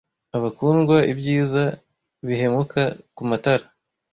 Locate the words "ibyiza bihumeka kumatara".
1.11-3.65